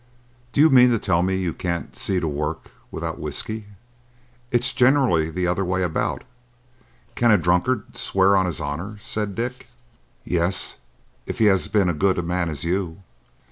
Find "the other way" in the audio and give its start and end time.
5.29-5.83